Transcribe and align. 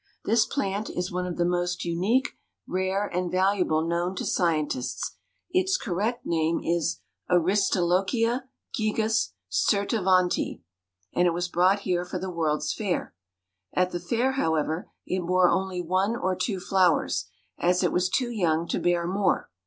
This 0.25 0.47
plant 0.47 0.89
is 0.89 1.11
one 1.11 1.27
of 1.27 1.37
the 1.37 1.45
most 1.45 1.85
unique, 1.85 2.29
rare 2.65 3.05
and 3.05 3.29
valuable 3.31 3.87
known 3.87 4.15
to 4.15 4.25
scientists. 4.25 5.17
Its 5.51 5.77
correct 5.77 6.25
name 6.25 6.59
is 6.63 7.01
Aristolochia 7.29 8.45
gigas 8.75 9.33
Sturtevantii, 9.51 10.63
and 11.13 11.27
it 11.27 11.33
was 11.35 11.47
brought 11.47 11.81
here 11.81 12.03
for 12.03 12.17
the 12.17 12.31
World's 12.31 12.73
Fair. 12.73 13.13
At 13.75 13.91
the 13.91 13.99
Fair, 13.99 14.31
however, 14.31 14.89
it 15.05 15.23
bore 15.23 15.47
only 15.49 15.81
one 15.83 16.15
or 16.15 16.35
two 16.35 16.59
flowers, 16.59 17.27
as 17.59 17.83
it 17.83 17.91
was 17.91 18.09
too 18.09 18.31
young 18.31 18.67
to 18.69 18.79
bear 18.79 19.05
more. 19.05 19.51